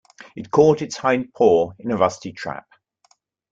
[0.35, 2.65] It caught its hind paw in a rusty trap.